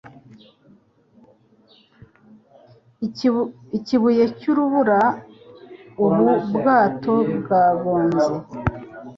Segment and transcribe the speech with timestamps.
[3.77, 4.99] Ikibuye cy'urubura
[6.05, 8.33] ubu bwato bwagonze